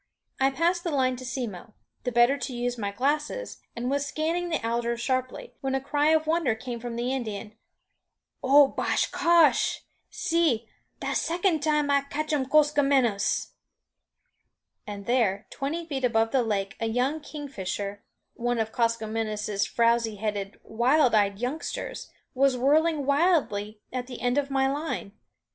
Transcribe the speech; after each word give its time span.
I 0.39 0.49
passed 0.49 0.83
the 0.83 0.89
line 0.89 1.15
to 1.17 1.23
Simmo, 1.25 1.75
the 2.05 2.11
better 2.11 2.35
to 2.35 2.55
use 2.55 2.75
my 2.75 2.91
glasses, 2.91 3.61
and 3.75 3.87
was 3.87 4.03
scanning 4.03 4.49
the 4.49 4.67
alders 4.67 4.99
sharply, 4.99 5.53
when 5.61 5.75
a 5.75 5.79
cry 5.79 6.07
of 6.09 6.25
wonder 6.25 6.55
came 6.55 6.79
from 6.79 6.95
the 6.95 7.13
Indian. 7.13 7.55
"O 8.41 8.67
bah 8.67 8.95
cosh, 9.11 9.81
see! 10.09 10.67
das 11.01 11.21
second 11.21 11.61
time 11.61 11.91
I 11.91 12.01
catchum, 12.01 12.47
Koskomenos." 12.47 13.51
And 14.87 15.05
there, 15.05 15.45
twenty 15.51 15.85
feet 15.85 16.03
above 16.03 16.31
the 16.31 16.41
lake, 16.41 16.77
a 16.79 16.87
young 16.87 17.19
kingfisher 17.19 18.01
one 18.33 18.57
of 18.57 18.71
Koskomenos' 18.71 19.67
frowzy 19.67 20.15
headed, 20.15 20.59
wild 20.63 21.13
eyed 21.13 21.37
youngsters 21.37 22.09
was 22.33 22.57
whirling 22.57 23.05
wildly 23.05 23.81
at 23.93 24.07
the 24.07 24.19
end 24.19 24.39
of 24.39 24.49
my 24.49 24.67
line. 24.67 25.11